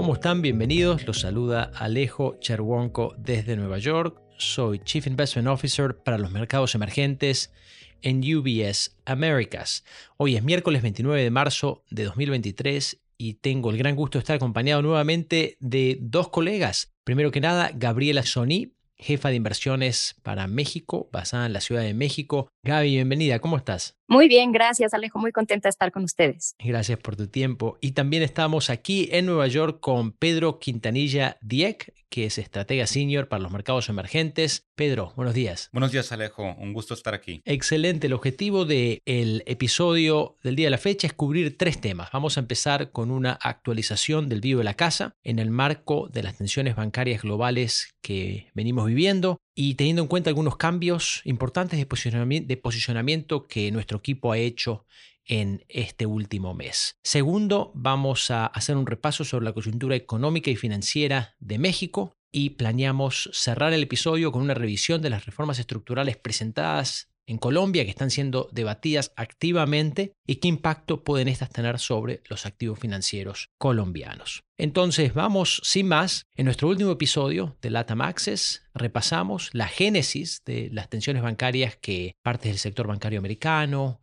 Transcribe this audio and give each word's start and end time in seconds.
¿Cómo 0.00 0.14
están? 0.14 0.40
Bienvenidos. 0.40 1.06
Los 1.06 1.20
saluda 1.20 1.70
Alejo 1.74 2.38
Cherwonko 2.40 3.14
desde 3.18 3.54
Nueva 3.54 3.76
York. 3.76 4.18
Soy 4.38 4.78
Chief 4.78 5.06
Investment 5.06 5.46
Officer 5.46 5.94
para 5.94 6.16
los 6.16 6.30
mercados 6.30 6.74
emergentes 6.74 7.52
en 8.00 8.20
UBS 8.20 8.96
Americas. 9.04 9.84
Hoy 10.16 10.36
es 10.36 10.42
miércoles 10.42 10.80
29 10.80 11.22
de 11.22 11.30
marzo 11.30 11.84
de 11.90 12.04
2023 12.04 12.98
y 13.18 13.34
tengo 13.34 13.68
el 13.68 13.76
gran 13.76 13.94
gusto 13.94 14.16
de 14.16 14.20
estar 14.20 14.36
acompañado 14.36 14.80
nuevamente 14.80 15.58
de 15.60 15.98
dos 16.00 16.30
colegas. 16.30 16.94
Primero 17.04 17.30
que 17.30 17.42
nada, 17.42 17.70
Gabriela 17.74 18.22
Sony, 18.22 18.72
jefa 18.96 19.28
de 19.28 19.34
inversiones 19.34 20.16
para 20.22 20.46
México, 20.46 21.10
basada 21.12 21.44
en 21.44 21.52
la 21.52 21.60
Ciudad 21.60 21.82
de 21.82 21.92
México. 21.92 22.48
Gaby, 22.62 22.90
bienvenida, 22.90 23.38
¿cómo 23.38 23.56
estás? 23.56 23.96
Muy 24.06 24.28
bien, 24.28 24.52
gracias 24.52 24.92
Alejo, 24.92 25.18
muy 25.18 25.32
contenta 25.32 25.68
de 25.68 25.70
estar 25.70 25.90
con 25.92 26.04
ustedes. 26.04 26.56
Gracias 26.58 26.98
por 26.98 27.16
tu 27.16 27.26
tiempo. 27.26 27.78
Y 27.80 27.92
también 27.92 28.22
estamos 28.22 28.68
aquí 28.68 29.08
en 29.12 29.24
Nueva 29.24 29.46
York 29.46 29.80
con 29.80 30.12
Pedro 30.12 30.58
Quintanilla 30.58 31.38
Dieck, 31.40 31.94
que 32.10 32.26
es 32.26 32.36
estratega 32.36 32.86
senior 32.86 33.28
para 33.28 33.42
los 33.42 33.50
mercados 33.50 33.88
emergentes. 33.88 34.66
Pedro, 34.74 35.14
buenos 35.16 35.32
días. 35.32 35.70
Buenos 35.72 35.90
días 35.92 36.12
Alejo, 36.12 36.54
un 36.58 36.74
gusto 36.74 36.92
estar 36.92 37.14
aquí. 37.14 37.40
Excelente, 37.46 38.08
el 38.08 38.12
objetivo 38.12 38.66
del 38.66 39.42
episodio 39.46 40.36
del 40.42 40.56
día 40.56 40.66
de 40.66 40.72
la 40.72 40.78
fecha 40.78 41.06
es 41.06 41.14
cubrir 41.14 41.56
tres 41.56 41.80
temas. 41.80 42.10
Vamos 42.12 42.36
a 42.36 42.40
empezar 42.40 42.90
con 42.90 43.10
una 43.10 43.38
actualización 43.40 44.28
del 44.28 44.42
vivo 44.42 44.58
de 44.58 44.64
la 44.64 44.74
casa 44.74 45.14
en 45.22 45.38
el 45.38 45.50
marco 45.50 46.08
de 46.12 46.24
las 46.24 46.36
tensiones 46.36 46.76
bancarias 46.76 47.22
globales 47.22 47.94
que 48.02 48.48
venimos 48.54 48.86
viviendo 48.86 49.40
y 49.54 49.74
teniendo 49.74 50.02
en 50.02 50.08
cuenta 50.08 50.30
algunos 50.30 50.56
cambios 50.56 51.20
importantes 51.24 51.78
de 51.78 52.56
posicionamiento, 52.56 53.46
que 53.46 53.70
nuestro 53.70 53.98
equipo 53.98 54.32
ha 54.32 54.38
hecho 54.38 54.86
en 55.24 55.64
este 55.68 56.06
último 56.06 56.54
mes. 56.54 56.98
Segundo, 57.02 57.72
vamos 57.74 58.30
a 58.30 58.46
hacer 58.46 58.76
un 58.76 58.86
repaso 58.86 59.24
sobre 59.24 59.44
la 59.44 59.52
coyuntura 59.52 59.96
económica 59.96 60.50
y 60.50 60.56
financiera 60.56 61.36
de 61.38 61.58
México 61.58 62.16
y 62.32 62.50
planeamos 62.50 63.30
cerrar 63.32 63.72
el 63.72 63.82
episodio 63.82 64.32
con 64.32 64.42
una 64.42 64.54
revisión 64.54 65.02
de 65.02 65.10
las 65.10 65.26
reformas 65.26 65.58
estructurales 65.58 66.16
presentadas 66.16 67.09
en 67.30 67.38
Colombia 67.38 67.84
que 67.84 67.90
están 67.90 68.10
siendo 68.10 68.48
debatidas 68.50 69.12
activamente 69.14 70.14
y 70.26 70.36
qué 70.36 70.48
impacto 70.48 71.04
pueden 71.04 71.28
estas 71.28 71.50
tener 71.50 71.78
sobre 71.78 72.22
los 72.28 72.44
activos 72.44 72.80
financieros 72.80 73.50
colombianos. 73.56 74.42
Entonces 74.58 75.14
vamos 75.14 75.60
sin 75.62 75.86
más, 75.86 76.26
en 76.34 76.46
nuestro 76.46 76.68
último 76.68 76.90
episodio 76.90 77.56
de 77.62 77.70
LATAM 77.70 78.00
Access 78.00 78.64
repasamos 78.74 79.50
la 79.52 79.68
génesis 79.68 80.42
de 80.44 80.70
las 80.72 80.88
tensiones 80.88 81.22
bancarias 81.22 81.76
que 81.76 82.16
partes 82.20 82.50
del 82.50 82.58
sector 82.58 82.88
bancario 82.88 83.20
americano, 83.20 84.00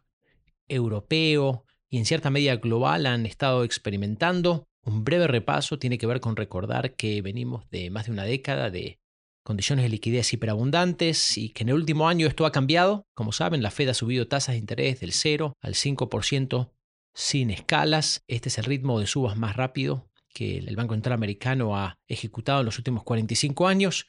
europeo 0.70 1.66
y 1.90 1.98
en 1.98 2.06
cierta 2.06 2.30
medida 2.30 2.56
global 2.56 3.06
han 3.06 3.26
estado 3.26 3.66
experimentando. 3.66 4.64
Un 4.86 5.04
breve 5.04 5.28
repaso 5.28 5.78
tiene 5.78 5.98
que 5.98 6.08
ver 6.08 6.22
con 6.22 6.38
recordar 6.38 6.96
que 6.96 7.22
venimos 7.22 7.70
de 7.72 7.90
más 7.90 8.06
de 8.06 8.14
una 8.14 8.24
década 8.24 8.70
de 8.70 9.00
condiciones 9.48 9.84
de 9.84 9.90
liquidez 9.90 10.34
hiperabundantes 10.34 11.38
y 11.38 11.52
que 11.52 11.64
en 11.64 11.70
el 11.70 11.76
último 11.76 12.10
año 12.10 12.28
esto 12.28 12.46
ha 12.46 12.52
cambiado. 12.52 13.08
Como 13.14 13.32
saben, 13.32 13.64
la 13.64 13.72
Fed 13.72 13.88
ha 13.88 13.94
subido 13.94 14.28
tasas 14.28 14.56
de 14.56 14.60
interés 14.60 15.00
del 15.00 15.14
0 15.14 15.54
al 15.62 15.74
5% 15.74 16.70
sin 17.14 17.52
escalas. 17.52 18.26
Este 18.28 18.50
es 18.50 18.58
el 18.58 18.66
ritmo 18.66 19.00
de 19.00 19.08
subas 19.08 19.38
más 19.38 19.56
rápido 19.56 20.12
que 20.34 20.58
el 20.58 20.76
Banco 20.76 20.96
Central 20.96 21.14
Americano 21.14 21.78
ha 21.78 21.98
ejecutado 22.10 22.60
en 22.60 22.66
los 22.66 22.78
últimos 22.78 23.04
45 23.04 23.70
años 23.70 24.08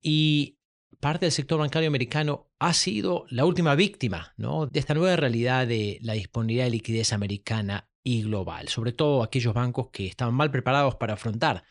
y 0.00 0.56
parte 1.00 1.26
del 1.26 1.32
sector 1.32 1.58
bancario 1.58 1.88
americano 1.88 2.52
ha 2.60 2.72
sido 2.72 3.26
la 3.28 3.44
última 3.44 3.74
víctima 3.74 4.34
¿no? 4.36 4.66
de 4.68 4.78
esta 4.78 4.94
nueva 4.94 5.16
realidad 5.16 5.66
de 5.66 5.98
la 6.00 6.12
disponibilidad 6.12 6.66
de 6.66 6.70
liquidez 6.70 7.12
americana 7.12 7.90
y 8.04 8.22
global, 8.22 8.68
sobre 8.68 8.92
todo 8.92 9.24
aquellos 9.24 9.52
bancos 9.52 9.88
que 9.90 10.06
estaban 10.06 10.34
mal 10.34 10.52
preparados 10.52 10.94
para 10.94 11.14
afrontar 11.14 11.64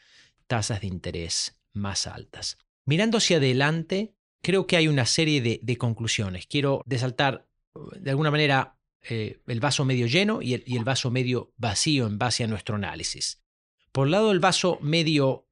tasas 0.48 0.82
de 0.82 0.88
interés 0.88 1.58
más 1.72 2.08
altas. 2.08 2.58
Mirando 2.86 3.18
hacia 3.18 3.38
adelante, 3.38 4.16
creo 4.42 4.68
que 4.68 4.78
hay 4.78 4.88
una 4.88 5.06
serie 5.06 5.42
de, 5.42 5.78
conclusiones. 5.78 6.46
Quiero 6.46 6.84
desaltar 6.86 7.48
de 8.00 8.12
alguna 8.12 8.30
manera 8.30 8.78
eh, 9.02 9.42
el 9.48 9.60
vaso 9.60 9.86
medio 9.86 10.06
lleno 10.06 10.42
y 10.42 10.54
el, 10.54 10.84
vaso 10.84 11.10
medio 11.10 11.52
vacío 11.58 12.06
en 12.06 12.20
base 12.20 12.44
a 12.44 12.48
nuestro 12.48 12.76
análisis. 12.76 13.44
Por 13.92 14.08
el 14.08 14.12
lado 14.12 14.30
del 14.30 14.40
vaso 14.40 14.78
medio 14.82 15.48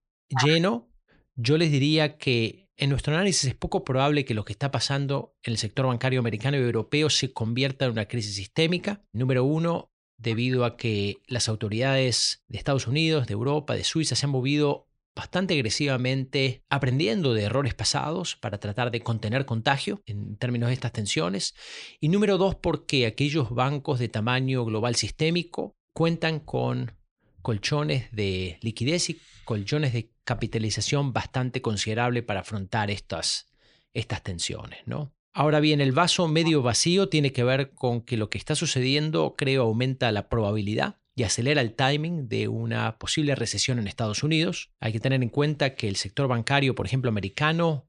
lleno, 0.46 0.92
yo 1.36 1.58
les 1.58 1.72
diría 1.72 2.18
que 2.18 2.70
en 2.78 2.92
nuestro 2.92 3.14
análisis 3.14 3.46
es 3.46 3.56
poco 3.56 3.84
probable 3.84 4.26
que 4.26 4.34
lo 4.36 4.46
que 4.46 4.54
está 4.54 4.70
pasando 4.70 5.36
en 5.42 5.54
el 5.54 5.58
sector 5.58 5.88
bancario 5.88 6.20
americano 6.20 6.58
y 6.58 6.62
europeo 6.62 7.10
se 7.10 7.34
convierta 7.34 7.86
en 7.86 7.92
una 7.92 8.08
crisis 8.08 8.36
sistémica. 8.36 9.04
Número 9.12 9.44
uno, 9.44 9.92
debido 10.18 10.66
a 10.66 10.78
que 10.78 11.18
las 11.28 11.50
autoridades 11.50 12.44
de 12.48 12.58
Estados 12.60 12.88
Unidos, 12.88 13.26
de 13.26 13.34
Europa, 13.34 13.76
de 13.76 13.84
Suiza 13.84 14.16
se 14.16 14.26
han 14.26 14.32
movido 14.32 14.88
bastante 15.16 15.54
agresivamente 15.54 16.64
aprendiendo 16.70 17.34
de 17.34 17.44
errores 17.44 17.74
pasados 17.74 18.36
para 18.36 18.60
tratar 18.60 18.92
de 18.92 19.02
contener 19.02 19.46
contagio 19.46 20.02
en 20.06 20.38
términos 20.38 20.68
de 20.68 20.74
estas 20.74 20.92
tensiones. 20.92 21.54
Y 22.00 22.10
número 22.10 22.38
dos, 22.38 22.56
porque 22.56 23.06
aquellos 23.06 23.52
bancos 23.52 24.00
de 24.00 24.10
tamaño 24.10 24.66
global 24.66 24.96
sistémico 24.96 25.76
cuentan 25.94 26.40
con 26.40 26.98
colchones 27.42 28.10
de 28.12 28.58
liquidez 28.62 29.10
y 29.10 29.20
colchones 29.46 29.94
de 29.94 30.12
capitalización 30.24 31.14
bastante 31.14 31.62
considerable 31.62 32.24
para 32.24 32.40
afrontar 32.40 32.90
estas, 32.90 33.48
estas 33.94 34.24
tensiones. 34.24 34.80
¿no? 34.86 35.14
Ahora 35.34 35.60
bien, 35.60 35.82
el 35.82 35.92
vaso 35.92 36.28
medio 36.28 36.62
vacío 36.64 37.10
tiene 37.10 37.32
que 37.32 37.44
ver 37.44 37.72
con 37.74 38.02
que 38.02 38.18
lo 38.18 38.30
que 38.30 38.38
está 38.38 38.56
sucediendo 38.56 39.36
creo 39.38 39.64
aumenta 39.64 40.12
la 40.12 40.30
probabilidad 40.30 41.03
y 41.16 41.24
acelera 41.24 41.62
el 41.62 41.76
timing 41.76 42.28
de 42.28 42.48
una 42.48 42.98
posible 42.98 43.36
recesión 43.36 43.80
en 43.80 43.88
Estados 43.88 44.24
Unidos. 44.24 44.72
Hay 44.80 44.92
que 44.92 45.00
tener 45.00 45.22
en 45.22 45.30
cuenta 45.30 45.76
que 45.76 45.88
el 45.88 45.96
sector 45.96 46.28
bancario, 46.28 46.76
por 46.76 46.86
ejemplo, 46.86 47.10
americano, 47.10 47.88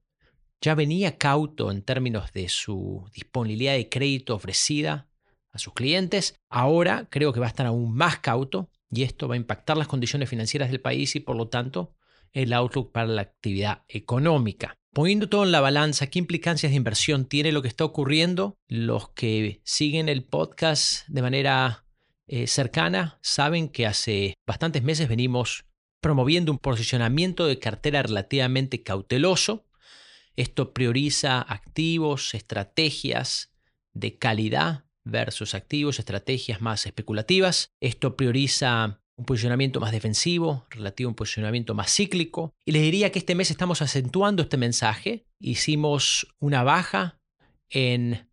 ya 0.60 0.74
venía 0.74 1.18
cauto 1.18 1.70
en 1.70 1.82
términos 1.82 2.32
de 2.32 2.48
su 2.48 3.08
disponibilidad 3.14 3.74
de 3.74 3.88
crédito 3.88 4.34
ofrecida 4.34 5.08
a 5.52 5.58
sus 5.58 5.72
clientes. 5.72 6.34
Ahora 6.50 7.08
creo 7.10 7.32
que 7.32 7.40
va 7.40 7.46
a 7.46 7.50
estar 7.50 7.66
aún 7.66 7.94
más 7.94 8.18
cauto 8.18 8.70
y 8.90 9.02
esto 9.02 9.28
va 9.28 9.34
a 9.34 9.38
impactar 9.38 9.76
las 9.76 9.88
condiciones 9.88 10.28
financieras 10.28 10.70
del 10.70 10.80
país 10.80 11.16
y 11.16 11.20
por 11.20 11.36
lo 11.36 11.48
tanto 11.48 11.94
el 12.32 12.52
outlook 12.52 12.92
para 12.92 13.06
la 13.06 13.22
actividad 13.22 13.82
económica. 13.88 14.74
Poniendo 14.92 15.28
todo 15.28 15.44
en 15.44 15.52
la 15.52 15.60
balanza, 15.60 16.06
¿qué 16.08 16.18
implicancias 16.18 16.70
de 16.70 16.76
inversión 16.76 17.26
tiene 17.26 17.52
lo 17.52 17.62
que 17.62 17.68
está 17.68 17.84
ocurriendo? 17.84 18.58
Los 18.68 19.08
que 19.10 19.60
siguen 19.64 20.08
el 20.08 20.24
podcast 20.24 21.06
de 21.08 21.22
manera 21.22 21.83
eh, 22.26 22.46
cercana 22.46 23.18
saben 23.22 23.68
que 23.68 23.86
hace 23.86 24.34
bastantes 24.46 24.82
meses 24.82 25.08
venimos 25.08 25.66
promoviendo 26.00 26.52
un 26.52 26.58
posicionamiento 26.58 27.46
de 27.46 27.58
cartera 27.58 28.02
relativamente 28.02 28.82
cauteloso. 28.82 29.66
Esto 30.36 30.72
prioriza 30.74 31.40
activos, 31.40 32.34
estrategias 32.34 33.54
de 33.92 34.18
calidad 34.18 34.84
versus 35.04 35.54
activos, 35.54 35.98
estrategias 35.98 36.60
más 36.60 36.86
especulativas. 36.86 37.72
Esto 37.80 38.16
prioriza 38.16 39.00
un 39.16 39.24
posicionamiento 39.26 39.80
más 39.80 39.92
defensivo, 39.92 40.66
relativo 40.70 41.08
a 41.08 41.12
un 41.12 41.14
posicionamiento 41.14 41.74
más 41.74 41.94
cíclico. 41.94 42.52
Y 42.66 42.72
les 42.72 42.82
diría 42.82 43.12
que 43.12 43.20
este 43.20 43.34
mes 43.34 43.50
estamos 43.50 43.80
acentuando 43.80 44.42
este 44.42 44.56
mensaje. 44.56 45.26
Hicimos 45.38 46.34
una 46.40 46.64
baja 46.64 47.20
en 47.70 48.28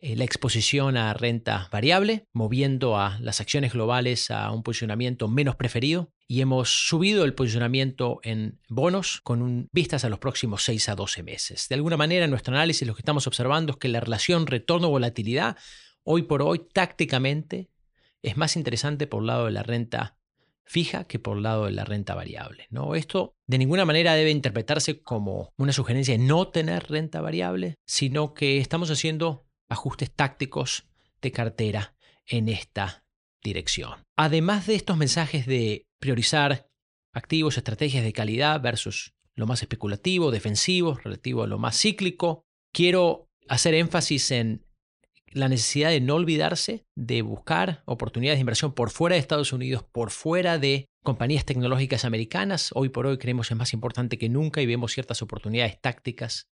la 0.00 0.24
exposición 0.24 0.96
a 0.96 1.14
renta 1.14 1.68
variable, 1.72 2.26
moviendo 2.32 2.98
a 2.98 3.18
las 3.20 3.40
acciones 3.40 3.72
globales 3.72 4.30
a 4.30 4.50
un 4.50 4.62
posicionamiento 4.62 5.28
menos 5.28 5.56
preferido 5.56 6.12
y 6.28 6.40
hemos 6.40 6.68
subido 6.88 7.24
el 7.24 7.34
posicionamiento 7.34 8.20
en 8.22 8.60
bonos 8.68 9.20
con 9.22 9.68
vistas 9.72 10.04
a 10.04 10.08
los 10.08 10.18
próximos 10.18 10.62
6 10.64 10.88
a 10.88 10.94
12 10.96 11.22
meses. 11.22 11.68
De 11.68 11.76
alguna 11.76 11.96
manera, 11.96 12.24
en 12.24 12.30
nuestro 12.30 12.54
análisis 12.54 12.86
lo 12.86 12.94
que 12.94 13.00
estamos 13.00 13.26
observando 13.26 13.72
es 13.72 13.78
que 13.78 13.88
la 13.88 14.00
relación 14.00 14.46
retorno-volatilidad 14.46 15.56
hoy 16.02 16.22
por 16.22 16.42
hoy 16.42 16.62
tácticamente 16.72 17.70
es 18.22 18.36
más 18.36 18.56
interesante 18.56 19.06
por 19.06 19.20
el 19.20 19.28
lado 19.28 19.46
de 19.46 19.52
la 19.52 19.62
renta 19.62 20.16
fija 20.64 21.04
que 21.04 21.20
por 21.20 21.36
el 21.36 21.44
lado 21.44 21.66
de 21.66 21.72
la 21.72 21.84
renta 21.84 22.14
variable. 22.14 22.66
¿no? 22.70 22.96
Esto 22.96 23.36
de 23.46 23.58
ninguna 23.58 23.84
manera 23.84 24.14
debe 24.14 24.30
interpretarse 24.30 25.00
como 25.00 25.52
una 25.56 25.72
sugerencia 25.72 26.16
de 26.16 26.24
no 26.24 26.48
tener 26.48 26.88
renta 26.88 27.20
variable, 27.20 27.76
sino 27.86 28.34
que 28.34 28.58
estamos 28.58 28.90
haciendo 28.90 29.45
ajustes 29.68 30.10
tácticos 30.10 30.88
de 31.22 31.32
cartera 31.32 31.94
en 32.26 32.48
esta 32.48 33.04
dirección. 33.42 34.02
Además 34.16 34.66
de 34.66 34.74
estos 34.74 34.96
mensajes 34.96 35.46
de 35.46 35.86
priorizar 35.98 36.68
activos, 37.12 37.56
estrategias 37.56 38.04
de 38.04 38.12
calidad 38.12 38.60
versus 38.60 39.14
lo 39.34 39.46
más 39.46 39.62
especulativo, 39.62 40.30
defensivo, 40.30 40.94
relativo 40.94 41.42
a 41.42 41.46
lo 41.46 41.58
más 41.58 41.78
cíclico, 41.78 42.44
quiero 42.72 43.28
hacer 43.48 43.74
énfasis 43.74 44.30
en 44.30 44.66
la 45.30 45.48
necesidad 45.48 45.90
de 45.90 46.00
no 46.00 46.14
olvidarse 46.14 46.86
de 46.96 47.20
buscar 47.22 47.82
oportunidades 47.84 48.38
de 48.38 48.40
inversión 48.40 48.72
por 48.72 48.90
fuera 48.90 49.14
de 49.14 49.20
Estados 49.20 49.52
Unidos, 49.52 49.84
por 49.92 50.10
fuera 50.10 50.58
de 50.58 50.86
compañías 51.02 51.44
tecnológicas 51.44 52.04
americanas. 52.04 52.70
Hoy 52.74 52.88
por 52.88 53.06
hoy 53.06 53.18
creemos 53.18 53.50
es 53.50 53.56
más 53.56 53.74
importante 53.74 54.18
que 54.18 54.30
nunca 54.30 54.62
y 54.62 54.66
vemos 54.66 54.92
ciertas 54.92 55.20
oportunidades 55.22 55.78
tácticas 55.80 56.48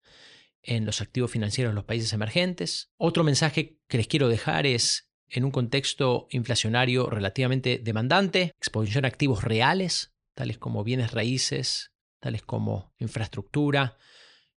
en 0.64 0.84
los 0.84 1.00
activos 1.00 1.30
financieros 1.30 1.70
de 1.70 1.76
los 1.76 1.84
países 1.84 2.12
emergentes. 2.12 2.90
Otro 2.96 3.22
mensaje 3.22 3.78
que 3.86 3.98
les 3.98 4.08
quiero 4.08 4.28
dejar 4.28 4.66
es, 4.66 5.10
en 5.28 5.44
un 5.44 5.50
contexto 5.50 6.26
inflacionario 6.30 7.08
relativamente 7.08 7.80
demandante, 7.82 8.52
exposición 8.58 9.04
a 9.04 9.08
activos 9.08 9.44
reales 9.44 10.14
tales 10.34 10.58
como 10.58 10.84
bienes 10.84 11.12
raíces, 11.12 11.92
tales 12.20 12.42
como 12.42 12.92
infraestructura. 12.98 13.96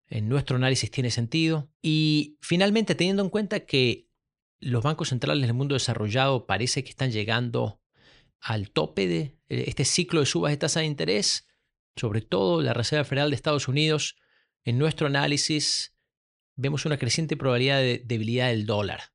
En 0.08 0.28
nuestro 0.28 0.56
análisis 0.56 0.92
tiene 0.92 1.12
sentido. 1.12 1.72
Y 1.82 2.38
finalmente, 2.42 2.96
teniendo 2.96 3.24
en 3.24 3.30
cuenta 3.30 3.62
que 3.62 4.10
los 4.60 4.84
bancos 4.84 5.10
centrales 5.10 5.46
del 5.46 5.54
mundo 5.54 5.76
desarrollado 5.76 6.48
parece 6.48 6.84
que 6.84 6.90
están 6.90 7.12
llegando 7.12 7.82
al 8.40 8.72
tope 8.72 9.08
de 9.08 9.38
eh, 9.50 9.66
este 9.68 9.86
ciclo 9.86 10.20
de 10.20 10.26
subas 10.26 10.52
de 10.52 10.58
tasa 10.58 10.80
de 10.80 10.88
interés, 10.88 11.48
sobre 11.96 12.22
todo 12.22 12.62
la 12.62 12.74
Reserva 12.74 13.06
Federal 13.06 13.30
de 13.30 13.36
Estados 13.36 13.68
Unidos, 13.68 14.16
en 14.64 14.78
nuestro 14.78 15.08
análisis 15.08 15.96
vemos 16.58 16.86
una 16.86 16.98
creciente 16.98 17.38
probabilidad 17.38 17.80
de 17.80 18.04
debilidad 18.06 18.50
del 18.50 18.66
dólar 18.66 19.14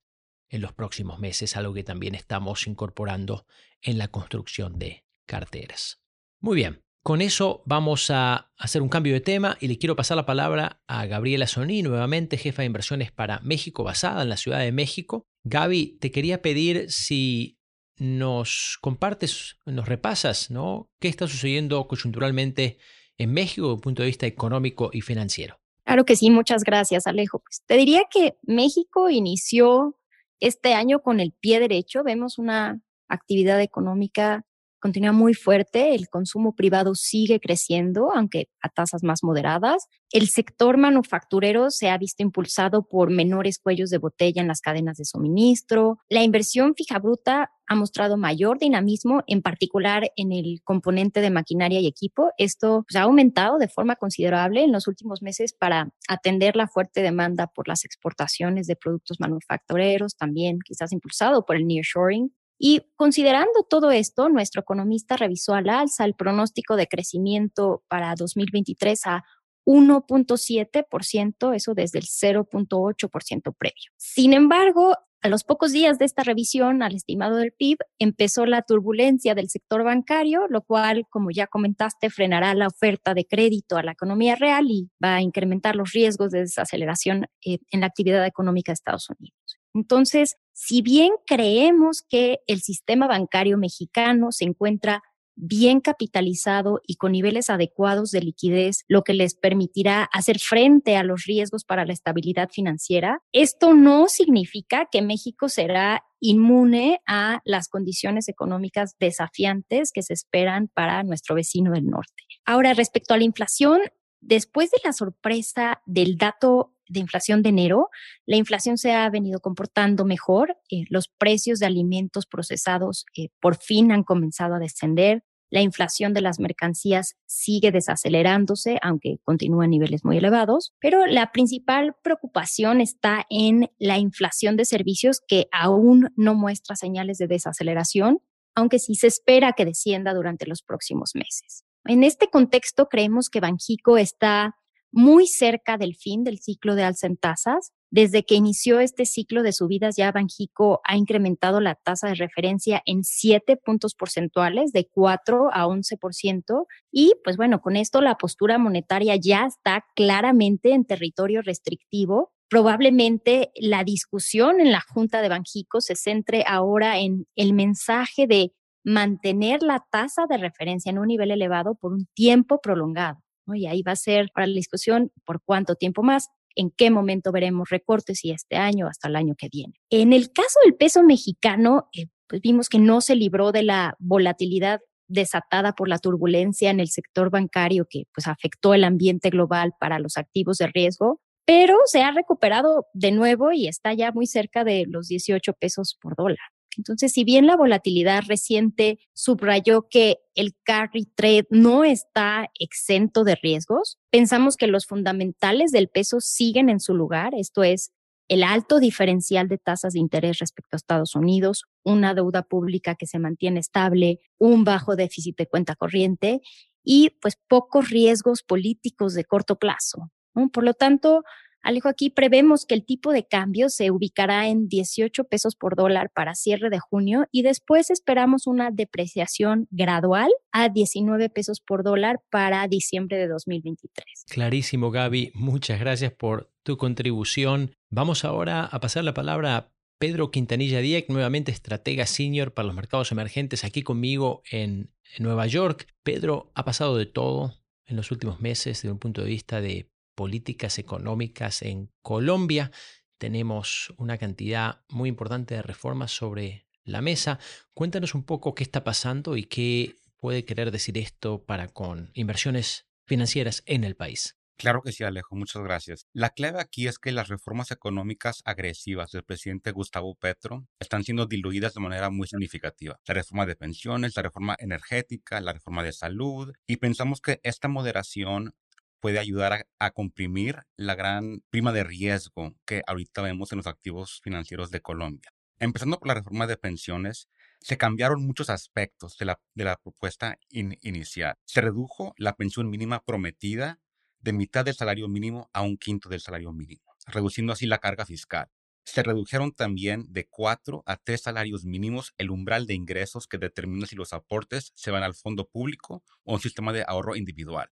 en 0.48 0.62
los 0.62 0.72
próximos 0.72 1.18
meses, 1.18 1.56
algo 1.56 1.74
que 1.74 1.84
también 1.84 2.14
estamos 2.14 2.66
incorporando 2.66 3.46
en 3.80 3.98
la 3.98 4.08
construcción 4.08 4.78
de 4.78 5.04
carteras. 5.26 6.02
Muy 6.40 6.56
bien, 6.56 6.82
con 7.02 7.20
eso 7.20 7.62
vamos 7.66 8.10
a 8.10 8.52
hacer 8.56 8.80
un 8.80 8.88
cambio 8.88 9.12
de 9.12 9.20
tema 9.20 9.56
y 9.60 9.68
le 9.68 9.78
quiero 9.78 9.96
pasar 9.96 10.16
la 10.16 10.26
palabra 10.26 10.82
a 10.86 11.04
Gabriela 11.06 11.46
Soní, 11.46 11.82
nuevamente 11.82 12.38
jefa 12.38 12.62
de 12.62 12.66
inversiones 12.66 13.10
para 13.10 13.40
México, 13.40 13.82
basada 13.82 14.22
en 14.22 14.28
la 14.28 14.36
Ciudad 14.36 14.60
de 14.60 14.72
México. 14.72 15.26
Gaby, 15.44 15.98
te 16.00 16.10
quería 16.10 16.42
pedir 16.42 16.90
si 16.90 17.58
nos 17.96 18.78
compartes, 18.80 19.56
nos 19.66 19.88
repasas, 19.88 20.50
¿no? 20.50 20.90
¿Qué 21.00 21.08
está 21.08 21.26
sucediendo 21.26 21.88
coyunturalmente 21.88 22.78
en 23.16 23.32
México 23.32 23.68
desde 23.68 23.76
el 23.76 23.82
punto 23.82 24.02
de 24.02 24.08
vista 24.08 24.26
económico 24.26 24.90
y 24.92 25.00
financiero? 25.00 25.61
Claro 25.84 26.04
que 26.04 26.16
sí, 26.16 26.30
muchas 26.30 26.62
gracias, 26.64 27.06
Alejo. 27.06 27.40
Pues 27.40 27.62
te 27.66 27.76
diría 27.76 28.04
que 28.10 28.36
México 28.42 29.10
inició 29.10 29.98
este 30.40 30.74
año 30.74 31.00
con 31.00 31.20
el 31.20 31.32
pie 31.32 31.60
derecho. 31.60 32.04
Vemos 32.04 32.38
una 32.38 32.80
actividad 33.08 33.60
económica 33.60 34.44
continúa 34.82 35.12
muy 35.12 35.32
fuerte, 35.32 35.94
el 35.94 36.08
consumo 36.08 36.54
privado 36.54 36.94
sigue 36.94 37.38
creciendo, 37.38 38.12
aunque 38.12 38.48
a 38.60 38.68
tasas 38.68 39.04
más 39.04 39.22
moderadas. 39.22 39.86
El 40.10 40.28
sector 40.28 40.76
manufacturero 40.76 41.70
se 41.70 41.88
ha 41.88 41.96
visto 41.96 42.22
impulsado 42.22 42.82
por 42.82 43.10
menores 43.10 43.58
cuellos 43.58 43.90
de 43.90 43.98
botella 43.98 44.42
en 44.42 44.48
las 44.48 44.60
cadenas 44.60 44.98
de 44.98 45.04
suministro. 45.04 45.98
La 46.08 46.22
inversión 46.22 46.74
fija 46.74 46.98
bruta 46.98 47.50
ha 47.66 47.74
mostrado 47.76 48.16
mayor 48.16 48.58
dinamismo, 48.58 49.22
en 49.26 49.40
particular 49.40 50.10
en 50.16 50.32
el 50.32 50.60
componente 50.64 51.20
de 51.20 51.30
maquinaria 51.30 51.80
y 51.80 51.86
equipo. 51.86 52.30
Esto 52.36 52.84
pues, 52.86 52.96
ha 52.96 53.04
aumentado 53.04 53.58
de 53.58 53.68
forma 53.68 53.96
considerable 53.96 54.64
en 54.64 54.72
los 54.72 54.88
últimos 54.88 55.22
meses 55.22 55.54
para 55.54 55.90
atender 56.08 56.56
la 56.56 56.66
fuerte 56.66 57.02
demanda 57.02 57.46
por 57.46 57.68
las 57.68 57.84
exportaciones 57.84 58.66
de 58.66 58.76
productos 58.76 59.20
manufactureros, 59.20 60.16
también 60.16 60.58
quizás 60.64 60.92
impulsado 60.92 61.46
por 61.46 61.56
el 61.56 61.66
nearshoring. 61.66 62.32
Y 62.58 62.82
considerando 62.96 63.64
todo 63.68 63.90
esto, 63.90 64.28
nuestro 64.28 64.60
economista 64.60 65.16
revisó 65.16 65.54
al 65.54 65.68
alza 65.68 66.04
el 66.04 66.14
pronóstico 66.14 66.76
de 66.76 66.86
crecimiento 66.86 67.82
para 67.88 68.14
2023 68.14 69.06
a 69.06 69.24
1.7%, 69.64 71.54
eso 71.54 71.74
desde 71.74 71.98
el 71.98 72.06
0.8% 72.06 73.54
previo. 73.56 73.90
Sin 73.96 74.32
embargo, 74.32 74.96
a 75.22 75.28
los 75.28 75.44
pocos 75.44 75.70
días 75.70 75.98
de 75.98 76.04
esta 76.04 76.24
revisión 76.24 76.82
al 76.82 76.96
estimado 76.96 77.36
del 77.36 77.52
PIB, 77.52 77.78
empezó 78.00 78.44
la 78.44 78.62
turbulencia 78.62 79.36
del 79.36 79.48
sector 79.50 79.84
bancario, 79.84 80.48
lo 80.48 80.62
cual, 80.62 81.06
como 81.10 81.30
ya 81.30 81.46
comentaste, 81.46 82.10
frenará 82.10 82.54
la 82.54 82.66
oferta 82.66 83.14
de 83.14 83.24
crédito 83.24 83.76
a 83.76 83.84
la 83.84 83.92
economía 83.92 84.34
real 84.34 84.66
y 84.68 84.90
va 85.02 85.14
a 85.14 85.22
incrementar 85.22 85.76
los 85.76 85.92
riesgos 85.92 86.32
de 86.32 86.40
desaceleración 86.40 87.26
eh, 87.46 87.58
en 87.70 87.80
la 87.80 87.86
actividad 87.86 88.26
económica 88.26 88.72
de 88.72 88.74
Estados 88.74 89.08
Unidos. 89.10 89.38
Entonces, 89.74 90.36
si 90.52 90.82
bien 90.82 91.12
creemos 91.26 92.02
que 92.02 92.40
el 92.46 92.60
sistema 92.60 93.06
bancario 93.06 93.58
mexicano 93.58 94.32
se 94.32 94.44
encuentra 94.44 95.02
bien 95.34 95.80
capitalizado 95.80 96.80
y 96.86 96.96
con 96.96 97.12
niveles 97.12 97.50
adecuados 97.50 98.10
de 98.10 98.20
liquidez, 98.20 98.84
lo 98.86 99.02
que 99.02 99.14
les 99.14 99.34
permitirá 99.34 100.04
hacer 100.12 100.38
frente 100.38 100.96
a 100.96 101.02
los 101.02 101.24
riesgos 101.24 101.64
para 101.64 101.84
la 101.84 101.92
estabilidad 101.92 102.50
financiera, 102.50 103.20
esto 103.32 103.74
no 103.74 104.08
significa 104.08 104.88
que 104.90 105.02
México 105.02 105.48
será 105.48 106.04
inmune 106.20 107.00
a 107.06 107.40
las 107.44 107.68
condiciones 107.68 108.28
económicas 108.28 108.96
desafiantes 109.00 109.90
que 109.92 110.02
se 110.02 110.12
esperan 110.12 110.68
para 110.68 111.02
nuestro 111.02 111.34
vecino 111.34 111.72
del 111.72 111.86
norte. 111.86 112.22
Ahora, 112.44 112.74
respecto 112.74 113.14
a 113.14 113.16
la 113.16 113.24
inflación, 113.24 113.80
después 114.20 114.70
de 114.70 114.78
la 114.84 114.92
sorpresa 114.92 115.82
del 115.86 116.16
dato 116.16 116.74
de 116.92 117.00
inflación 117.00 117.42
de 117.42 117.48
enero, 117.48 117.88
la 118.26 118.36
inflación 118.36 118.78
se 118.78 118.92
ha 118.92 119.08
venido 119.10 119.40
comportando 119.40 120.04
mejor, 120.04 120.56
eh, 120.70 120.84
los 120.88 121.08
precios 121.08 121.58
de 121.58 121.66
alimentos 121.66 122.26
procesados 122.26 123.06
eh, 123.16 123.28
por 123.40 123.56
fin 123.56 123.92
han 123.92 124.04
comenzado 124.04 124.54
a 124.54 124.58
descender, 124.58 125.24
la 125.52 125.60
inflación 125.60 126.14
de 126.14 126.22
las 126.22 126.40
mercancías 126.40 127.14
sigue 127.26 127.72
desacelerándose, 127.72 128.78
aunque 128.80 129.18
continúa 129.22 129.64
a 129.64 129.68
niveles 129.68 130.02
muy 130.02 130.16
elevados, 130.16 130.72
pero 130.80 131.04
la 131.04 131.30
principal 131.30 131.94
preocupación 132.02 132.80
está 132.80 133.26
en 133.28 133.70
la 133.78 133.98
inflación 133.98 134.56
de 134.56 134.64
servicios 134.64 135.20
que 135.28 135.48
aún 135.52 136.10
no 136.16 136.34
muestra 136.34 136.74
señales 136.74 137.18
de 137.18 137.26
desaceleración, 137.26 138.22
aunque 138.54 138.78
sí 138.78 138.94
se 138.94 139.08
espera 139.08 139.52
que 139.52 139.66
descienda 139.66 140.14
durante 140.14 140.46
los 140.46 140.62
próximos 140.62 141.10
meses. 141.14 141.64
En 141.84 142.02
este 142.02 142.28
contexto, 142.28 142.88
creemos 142.88 143.28
que 143.28 143.40
Banjico 143.40 143.98
está 143.98 144.56
muy 144.92 145.26
cerca 145.26 145.78
del 145.78 145.96
fin 145.96 146.22
del 146.22 146.38
ciclo 146.38 146.74
de 146.74 146.84
alza 146.84 147.06
en 147.06 147.16
tasas. 147.16 147.72
Desde 147.90 148.22
que 148.22 148.36
inició 148.36 148.80
este 148.80 149.04
ciclo 149.04 149.42
de 149.42 149.52
subidas, 149.52 149.96
ya 149.96 150.12
Banjico 150.12 150.80
ha 150.84 150.96
incrementado 150.96 151.60
la 151.60 151.74
tasa 151.74 152.08
de 152.08 152.14
referencia 152.14 152.82
en 152.86 153.04
7 153.04 153.56
puntos 153.56 153.94
porcentuales, 153.94 154.72
de 154.72 154.88
4 154.90 155.50
a 155.52 155.66
11%. 155.66 156.66
Y 156.90 157.14
pues 157.24 157.36
bueno, 157.36 157.60
con 157.60 157.76
esto 157.76 158.00
la 158.00 158.16
postura 158.16 158.56
monetaria 158.58 159.16
ya 159.16 159.46
está 159.46 159.84
claramente 159.94 160.72
en 160.72 160.84
territorio 160.84 161.42
restrictivo. 161.42 162.32
Probablemente 162.48 163.50
la 163.56 163.84
discusión 163.84 164.60
en 164.60 164.72
la 164.72 164.80
Junta 164.80 165.20
de 165.20 165.28
Banjico 165.28 165.80
se 165.80 165.96
centre 165.96 166.44
ahora 166.46 166.98
en 166.98 167.26
el 167.34 167.52
mensaje 167.52 168.26
de 168.26 168.52
mantener 168.84 169.62
la 169.62 169.84
tasa 169.90 170.26
de 170.28 170.38
referencia 170.38 170.90
en 170.90 170.98
un 170.98 171.08
nivel 171.08 171.30
elevado 171.30 171.74
por 171.74 171.92
un 171.92 172.06
tiempo 172.14 172.60
prolongado. 172.60 173.22
Y 173.46 173.66
ahí 173.66 173.82
va 173.82 173.92
a 173.92 173.96
ser 173.96 174.28
para 174.34 174.46
la 174.46 174.54
discusión 174.54 175.10
por 175.24 175.40
cuánto 175.44 175.74
tiempo 175.74 176.02
más, 176.02 176.28
en 176.54 176.70
qué 176.70 176.90
momento 176.90 177.32
veremos 177.32 177.70
recortes 177.70 178.24
y 178.24 178.30
este 178.30 178.56
año 178.56 178.86
hasta 178.86 179.08
el 179.08 179.16
año 179.16 179.34
que 179.36 179.48
viene. 179.50 179.74
En 179.90 180.12
el 180.12 180.32
caso 180.32 180.60
del 180.64 180.74
peso 180.74 181.02
mexicano, 181.02 181.88
eh, 181.96 182.06
pues 182.28 182.40
vimos 182.40 182.68
que 182.68 182.78
no 182.78 183.00
se 183.00 183.16
libró 183.16 183.52
de 183.52 183.62
la 183.62 183.96
volatilidad 183.98 184.80
desatada 185.08 185.72
por 185.72 185.88
la 185.88 185.98
turbulencia 185.98 186.70
en 186.70 186.80
el 186.80 186.88
sector 186.88 187.30
bancario 187.30 187.86
que 187.88 188.04
pues 188.14 188.26
afectó 188.26 188.72
el 188.72 188.84
ambiente 188.84 189.30
global 189.30 189.72
para 189.78 189.98
los 189.98 190.16
activos 190.16 190.58
de 190.58 190.68
riesgo, 190.68 191.20
pero 191.44 191.76
se 191.84 192.02
ha 192.02 192.12
recuperado 192.12 192.86
de 192.94 193.12
nuevo 193.12 193.52
y 193.52 193.68
está 193.68 193.92
ya 193.92 194.12
muy 194.12 194.26
cerca 194.26 194.64
de 194.64 194.86
los 194.88 195.08
18 195.08 195.52
pesos 195.54 195.98
por 196.00 196.16
dólar. 196.16 196.38
Entonces, 196.76 197.12
si 197.12 197.24
bien 197.24 197.46
la 197.46 197.56
volatilidad 197.56 198.22
reciente 198.26 198.98
subrayó 199.12 199.88
que 199.88 200.18
el 200.34 200.54
carry 200.64 201.06
trade 201.14 201.46
no 201.50 201.84
está 201.84 202.48
exento 202.58 203.24
de 203.24 203.36
riesgos, 203.36 203.98
pensamos 204.10 204.56
que 204.56 204.66
los 204.66 204.86
fundamentales 204.86 205.72
del 205.72 205.88
peso 205.88 206.20
siguen 206.20 206.68
en 206.68 206.80
su 206.80 206.94
lugar, 206.94 207.34
esto 207.34 207.62
es, 207.62 207.92
el 208.28 208.44
alto 208.44 208.78
diferencial 208.78 209.48
de 209.48 209.58
tasas 209.58 209.92
de 209.92 210.00
interés 210.00 210.38
respecto 210.38 210.74
a 210.74 210.78
Estados 210.78 211.14
Unidos, 211.14 211.64
una 211.82 212.14
deuda 212.14 212.42
pública 212.42 212.94
que 212.94 213.06
se 213.06 213.18
mantiene 213.18 213.60
estable, 213.60 214.20
un 214.38 214.64
bajo 214.64 214.96
déficit 214.96 215.36
de 215.36 215.48
cuenta 215.48 215.74
corriente 215.74 216.40
y 216.82 217.10
pues 217.20 217.36
pocos 217.48 217.90
riesgos 217.90 218.42
políticos 218.42 219.14
de 219.14 219.24
corto 219.24 219.56
plazo. 219.56 220.10
Por 220.52 220.64
lo 220.64 220.72
tanto, 220.72 221.24
Alejo, 221.62 221.88
aquí 221.88 222.10
prevemos 222.10 222.66
que 222.66 222.74
el 222.74 222.84
tipo 222.84 223.12
de 223.12 223.26
cambio 223.26 223.68
se 223.68 223.90
ubicará 223.90 224.48
en 224.48 224.68
18 224.68 225.24
pesos 225.24 225.54
por 225.54 225.76
dólar 225.76 226.10
para 226.12 226.34
cierre 226.34 226.70
de 226.70 226.80
junio 226.80 227.26
y 227.30 227.42
después 227.42 227.90
esperamos 227.90 228.46
una 228.46 228.70
depreciación 228.70 229.68
gradual 229.70 230.30
a 230.50 230.68
19 230.68 231.30
pesos 231.30 231.60
por 231.60 231.84
dólar 231.84 232.20
para 232.30 232.66
diciembre 232.66 233.16
de 233.16 233.28
2023. 233.28 234.24
Clarísimo, 234.28 234.90
Gaby. 234.90 235.32
Muchas 235.34 235.78
gracias 235.78 236.12
por 236.12 236.52
tu 236.62 236.76
contribución. 236.76 237.76
Vamos 237.90 238.24
ahora 238.24 238.64
a 238.64 238.80
pasar 238.80 239.04
la 239.04 239.14
palabra 239.14 239.56
a 239.56 239.72
Pedro 240.02 240.32
Quintanilla 240.32 240.80
Dieck, 240.80 241.08
nuevamente 241.10 241.52
estratega 241.52 242.06
senior 242.06 242.52
para 242.52 242.66
los 242.66 242.74
mercados 242.74 243.12
emergentes, 243.12 243.62
aquí 243.62 243.82
conmigo 243.82 244.42
en, 244.50 244.90
Nueva 245.20 245.46
York. 245.46 245.86
Pedro 246.02 246.50
ha 246.54 246.64
pasado 246.64 246.96
de 246.96 247.06
todo 247.06 247.54
en 247.86 247.96
los 247.96 248.10
últimos 248.10 248.40
meses 248.40 248.78
desde 248.78 248.90
un 248.90 248.98
punto 248.98 249.20
de 249.20 249.28
vista 249.28 249.60
de 249.60 249.91
políticas 250.14 250.78
económicas 250.78 251.62
en 251.62 251.90
Colombia. 252.02 252.70
Tenemos 253.18 253.92
una 253.98 254.18
cantidad 254.18 254.82
muy 254.88 255.08
importante 255.08 255.54
de 255.54 255.62
reformas 255.62 256.10
sobre 256.10 256.66
la 256.84 257.00
mesa. 257.00 257.38
Cuéntanos 257.74 258.14
un 258.14 258.24
poco 258.24 258.54
qué 258.54 258.62
está 258.62 258.84
pasando 258.84 259.36
y 259.36 259.44
qué 259.44 259.96
puede 260.18 260.44
querer 260.44 260.70
decir 260.70 260.98
esto 260.98 261.44
para 261.44 261.68
con 261.68 262.10
inversiones 262.14 262.86
financieras 263.06 263.62
en 263.66 263.84
el 263.84 263.96
país. 263.96 264.36
Claro 264.62 264.82
que 264.82 264.92
sí, 264.92 265.02
Alejo, 265.02 265.34
muchas 265.34 265.62
gracias. 265.62 266.06
La 266.12 266.30
clave 266.30 266.60
aquí 266.60 266.86
es 266.86 267.00
que 267.00 267.10
las 267.10 267.26
reformas 267.28 267.72
económicas 267.72 268.42
agresivas 268.44 269.10
del 269.10 269.24
presidente 269.24 269.72
Gustavo 269.72 270.14
Petro 270.14 270.68
están 270.78 271.02
siendo 271.02 271.26
diluidas 271.26 271.74
de 271.74 271.80
manera 271.80 272.10
muy 272.10 272.28
significativa. 272.28 273.00
La 273.06 273.14
reforma 273.14 273.44
de 273.44 273.56
pensiones, 273.56 274.14
la 274.14 274.22
reforma 274.22 274.54
energética, 274.60 275.40
la 275.40 275.52
reforma 275.52 275.82
de 275.82 275.92
salud, 275.92 276.52
y 276.68 276.76
pensamos 276.76 277.20
que 277.20 277.40
esta 277.42 277.66
moderación 277.66 278.54
puede 279.02 279.18
ayudar 279.18 279.66
a, 279.80 279.90
comprimir 279.90 280.60
la 280.76 280.94
gran 280.94 281.42
prima 281.50 281.72
de 281.72 281.82
riesgo 281.82 282.54
que 282.64 282.82
ahorita 282.86 283.20
vemos 283.20 283.50
en 283.50 283.56
los 283.56 283.66
activos 283.66 284.20
financieros 284.22 284.70
de 284.70 284.80
Colombia. 284.80 285.34
Empezando 285.58 285.98
por 285.98 286.06
la 286.06 286.14
reforma 286.14 286.46
de 286.46 286.56
pensiones, 286.56 287.28
se 287.60 287.76
cambiaron 287.76 288.24
muchos 288.24 288.48
aspectos 288.48 289.18
de 289.18 289.24
la, 289.24 289.76
propuesta 289.82 290.38
inicial. 290.50 291.34
Se 291.44 291.60
redujo 291.60 292.14
la 292.16 292.36
pensión 292.36 292.70
mínima 292.70 293.02
prometida 293.02 293.80
de 294.20 294.32
mitad 294.32 294.64
del 294.64 294.76
salario 294.76 295.08
mínimo 295.08 295.50
a 295.52 295.62
un 295.62 295.78
quinto 295.78 296.08
del 296.08 296.20
salario 296.20 296.52
mínimo, 296.52 296.94
reduciendo 297.08 297.52
así 297.52 297.66
la 297.66 297.78
carga 297.78 298.06
fiscal. 298.06 298.50
Se 298.84 299.02
redujeron 299.02 299.50
también 299.50 300.06
de 300.12 300.28
cuatro 300.28 300.84
a 300.86 300.96
tres 300.96 301.22
salarios 301.22 301.64
mínimos 301.64 302.14
el 302.18 302.30
umbral 302.30 302.68
de 302.68 302.74
ingresos 302.74 303.26
que 303.26 303.38
determina 303.38 303.86
si 303.86 303.96
los 303.96 304.12
aportes 304.12 304.70
se 304.76 304.92
van 304.92 305.02
al 305.02 305.14
fondo 305.14 305.48
público 305.48 306.04
o 306.22 306.32
a 306.32 306.34
un 306.34 306.40
sistema 306.40 306.72
de 306.72 306.84
ahorro 306.86 307.16
individual. 307.16 307.68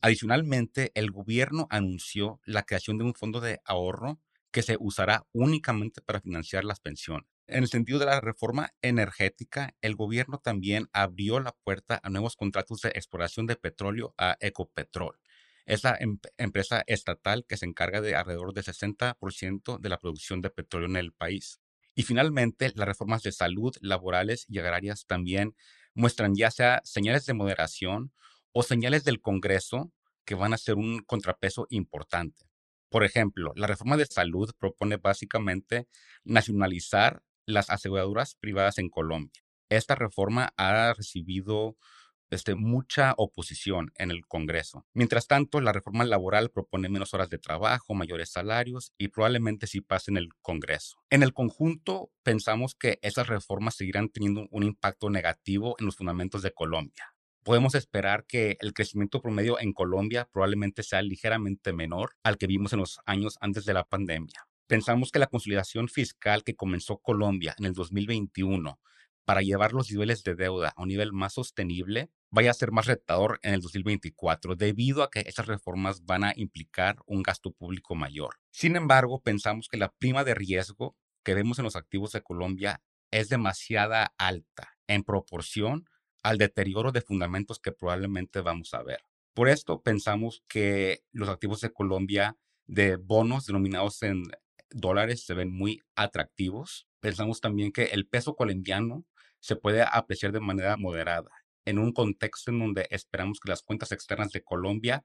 Adicionalmente, 0.00 0.92
el 0.94 1.10
gobierno 1.10 1.66
anunció 1.70 2.40
la 2.44 2.62
creación 2.64 2.98
de 2.98 3.04
un 3.04 3.14
fondo 3.14 3.40
de 3.40 3.60
ahorro 3.64 4.20
que 4.50 4.62
se 4.62 4.76
usará 4.80 5.26
únicamente 5.32 6.00
para 6.00 6.20
financiar 6.20 6.64
las 6.64 6.80
pensiones. 6.80 7.26
En 7.46 7.62
el 7.62 7.68
sentido 7.68 7.98
de 7.98 8.06
la 8.06 8.20
reforma 8.20 8.70
energética, 8.80 9.74
el 9.80 9.96
gobierno 9.96 10.38
también 10.38 10.88
abrió 10.92 11.40
la 11.40 11.52
puerta 11.64 12.00
a 12.02 12.08
nuevos 12.08 12.36
contratos 12.36 12.80
de 12.80 12.90
exploración 12.90 13.46
de 13.46 13.56
petróleo 13.56 14.14
a 14.16 14.36
Ecopetrol, 14.40 15.18
es 15.66 15.84
la 15.84 15.96
em, 16.00 16.18
empresa 16.36 16.82
estatal 16.86 17.44
que 17.46 17.56
se 17.56 17.66
encarga 17.66 18.00
de 18.00 18.16
alrededor 18.16 18.52
del 18.52 18.64
60% 18.64 19.78
de 19.78 19.88
la 19.88 19.98
producción 19.98 20.40
de 20.40 20.50
petróleo 20.50 20.88
en 20.88 20.96
el 20.96 21.12
país. 21.12 21.60
Y 21.94 22.02
finalmente, 22.02 22.72
las 22.74 22.88
reformas 22.88 23.22
de 23.22 23.32
salud, 23.32 23.74
laborales 23.80 24.46
y 24.48 24.58
agrarias 24.58 25.06
también 25.06 25.54
muestran 25.94 26.34
ya 26.34 26.50
señales 26.82 27.26
de 27.26 27.34
moderación 27.34 28.12
o 28.52 28.62
señales 28.62 29.04
del 29.04 29.20
Congreso 29.20 29.92
que 30.24 30.34
van 30.34 30.52
a 30.52 30.58
ser 30.58 30.76
un 30.76 31.00
contrapeso 31.00 31.66
importante. 31.70 32.46
Por 32.88 33.04
ejemplo, 33.04 33.52
la 33.56 33.66
reforma 33.66 33.96
de 33.96 34.06
salud 34.06 34.50
propone 34.58 34.96
básicamente 34.96 35.88
nacionalizar 36.24 37.22
las 37.46 37.70
aseguradoras 37.70 38.34
privadas 38.34 38.78
en 38.78 38.88
Colombia. 38.88 39.42
Esta 39.68 39.94
reforma 39.94 40.52
ha 40.56 40.92
recibido 40.94 41.76
este, 42.30 42.54
mucha 42.54 43.14
oposición 43.16 43.92
en 43.96 44.10
el 44.10 44.26
Congreso. 44.26 44.86
Mientras 44.94 45.26
tanto, 45.26 45.60
la 45.60 45.72
reforma 45.72 46.04
laboral 46.04 46.50
propone 46.50 46.88
menos 46.88 47.12
horas 47.12 47.28
de 47.28 47.38
trabajo, 47.38 47.94
mayores 47.94 48.30
salarios 48.30 48.92
y 48.98 49.08
probablemente 49.08 49.66
sí 49.66 49.80
pase 49.80 50.10
en 50.10 50.16
el 50.16 50.28
Congreso. 50.40 50.98
En 51.10 51.22
el 51.22 51.32
conjunto, 51.32 52.10
pensamos 52.22 52.74
que 52.74 52.98
esas 53.02 53.26
reformas 53.26 53.74
seguirán 53.74 54.08
teniendo 54.10 54.46
un 54.50 54.62
impacto 54.62 55.10
negativo 55.10 55.74
en 55.78 55.86
los 55.86 55.96
fundamentos 55.96 56.42
de 56.42 56.52
Colombia. 56.52 57.14
Podemos 57.50 57.74
esperar 57.74 58.26
que 58.28 58.56
el 58.60 58.72
crecimiento 58.72 59.20
promedio 59.20 59.58
en 59.58 59.72
Colombia 59.72 60.28
probablemente 60.32 60.84
sea 60.84 61.02
ligeramente 61.02 61.72
menor 61.72 62.14
al 62.22 62.38
que 62.38 62.46
vimos 62.46 62.72
en 62.72 62.78
los 62.78 63.00
años 63.06 63.38
antes 63.40 63.64
de 63.64 63.74
la 63.74 63.82
pandemia. 63.82 64.46
Pensamos 64.68 65.10
que 65.10 65.18
la 65.18 65.26
consolidación 65.26 65.88
fiscal 65.88 66.44
que 66.44 66.54
comenzó 66.54 66.98
Colombia 66.98 67.56
en 67.58 67.64
el 67.64 67.72
2021 67.72 68.78
para 69.24 69.42
llevar 69.42 69.72
los 69.72 69.90
niveles 69.90 70.22
de 70.22 70.36
deuda 70.36 70.74
a 70.76 70.80
un 70.80 70.90
nivel 70.90 71.12
más 71.12 71.32
sostenible 71.32 72.08
vaya 72.30 72.52
a 72.52 72.54
ser 72.54 72.70
más 72.70 72.86
retador 72.86 73.40
en 73.42 73.54
el 73.54 73.62
2024 73.62 74.54
debido 74.54 75.02
a 75.02 75.10
que 75.10 75.24
esas 75.26 75.46
reformas 75.46 76.04
van 76.04 76.22
a 76.22 76.32
implicar 76.36 76.98
un 77.04 77.24
gasto 77.24 77.50
público 77.50 77.96
mayor. 77.96 78.36
Sin 78.52 78.76
embargo, 78.76 79.22
pensamos 79.22 79.66
que 79.68 79.76
la 79.76 79.90
prima 79.90 80.22
de 80.22 80.36
riesgo 80.36 80.94
que 81.24 81.34
vemos 81.34 81.58
en 81.58 81.64
los 81.64 81.74
activos 81.74 82.12
de 82.12 82.22
Colombia 82.22 82.80
es 83.10 83.28
demasiada 83.28 84.14
alta 84.18 84.76
en 84.86 85.02
proporción 85.02 85.88
al 86.22 86.38
deterioro 86.38 86.92
de 86.92 87.00
fundamentos 87.00 87.58
que 87.58 87.72
probablemente 87.72 88.40
vamos 88.40 88.74
a 88.74 88.82
ver. 88.82 89.04
Por 89.34 89.48
esto 89.48 89.82
pensamos 89.82 90.42
que 90.48 91.04
los 91.12 91.28
activos 91.28 91.60
de 91.60 91.72
Colombia 91.72 92.36
de 92.66 92.96
bonos 92.96 93.46
denominados 93.46 94.02
en 94.02 94.24
dólares 94.70 95.24
se 95.24 95.34
ven 95.34 95.52
muy 95.52 95.82
atractivos. 95.96 96.86
Pensamos 97.00 97.40
también 97.40 97.72
que 97.72 97.84
el 97.84 98.06
peso 98.06 98.34
colombiano 98.36 99.04
se 99.40 99.56
puede 99.56 99.82
apreciar 99.82 100.32
de 100.32 100.40
manera 100.40 100.76
moderada 100.76 101.30
en 101.64 101.78
un 101.78 101.92
contexto 101.92 102.50
en 102.50 102.58
donde 102.58 102.86
esperamos 102.90 103.40
que 103.40 103.50
las 103.50 103.62
cuentas 103.62 103.92
externas 103.92 104.32
de 104.32 104.42
Colombia 104.42 105.04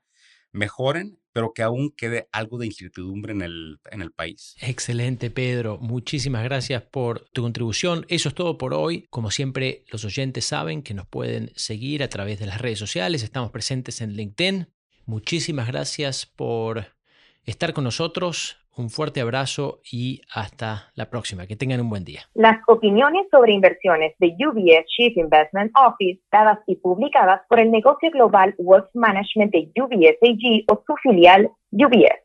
mejoren, 0.56 1.20
pero 1.34 1.52
que 1.54 1.64
aún 1.64 1.92
quede 1.92 2.28
algo 2.32 2.58
de 2.58 2.68
incertidumbre 2.68 3.34
en 3.34 3.42
el, 3.42 3.80
en 3.92 4.02
el 4.02 4.12
país. 4.12 4.56
Excelente, 4.62 5.30
Pedro. 5.30 5.78
Muchísimas 5.80 6.44
gracias 6.44 6.82
por 6.82 7.28
tu 7.32 7.42
contribución. 7.42 8.06
Eso 8.08 8.30
es 8.30 8.36
todo 8.36 8.58
por 8.58 8.74
hoy. 8.74 9.06
Como 9.10 9.32
siempre, 9.32 9.84
los 9.92 10.06
oyentes 10.06 10.46
saben 10.46 10.82
que 10.82 10.94
nos 10.94 11.08
pueden 11.08 11.52
seguir 11.56 12.04
a 12.04 12.10
través 12.10 12.40
de 12.40 12.46
las 12.46 12.62
redes 12.62 12.80
sociales. 12.80 13.22
Estamos 13.22 13.52
presentes 13.52 14.00
en 14.00 14.14
LinkedIn. 14.14 14.70
Muchísimas 15.06 15.68
gracias 15.68 16.26
por 16.26 16.95
estar 17.46 17.74
con 17.74 17.84
nosotros. 17.84 18.58
Un 18.78 18.90
fuerte 18.90 19.22
abrazo 19.22 19.80
y 19.90 20.22
hasta 20.34 20.92
la 20.96 21.10
próxima. 21.10 21.48
Que 21.48 21.56
tengan 21.56 21.80
un 21.80 21.90
buen 21.90 22.04
día. 22.04 22.24
Las 22.34 22.58
opiniones 22.68 23.26
sobre 23.32 23.54
inversiones 23.54 24.14
de 24.20 24.36
UBS 24.38 24.86
Chief 24.88 25.16
Investment 25.16 25.72
Office, 25.78 26.22
dadas 26.30 26.60
y 26.68 26.76
publicadas 26.76 27.42
por 27.48 27.60
el 27.60 27.72
negocio 27.72 28.12
global 28.12 28.54
Wealth 28.58 28.90
Management 28.94 29.54
de 29.54 29.72
UBS 29.82 30.18
AG 30.22 30.66
o 30.68 30.84
su 30.86 30.94
filial 31.02 31.50
UBS. 31.72 32.25